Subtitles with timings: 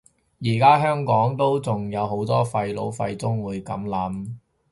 [0.39, 4.35] 而家香港都仲有好多廢老廢中會噉諗